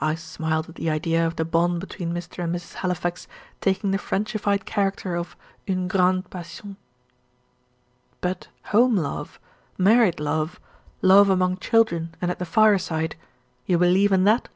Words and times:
I 0.00 0.14
smiled 0.14 0.70
at 0.70 0.76
the 0.76 0.88
idea 0.88 1.26
of 1.26 1.36
the 1.36 1.44
bond 1.44 1.78
between 1.80 2.10
Mr. 2.14 2.42
and 2.42 2.54
Mrs. 2.56 2.72
Halifax 2.76 3.28
taking 3.60 3.90
the 3.90 3.98
Frenchified 3.98 4.64
character 4.64 5.14
of 5.14 5.36
"une 5.68 5.88
grande 5.88 6.30
passion." 6.30 6.78
"But 8.22 8.48
home 8.72 8.96
love, 8.96 9.38
married 9.76 10.20
love, 10.20 10.58
love 11.02 11.28
among 11.28 11.58
children 11.58 12.14
and 12.22 12.30
at 12.30 12.38
the 12.38 12.46
fire 12.46 12.78
side; 12.78 13.14
you 13.66 13.76
believe 13.76 14.10
in 14.10 14.24
that?" 14.24 14.48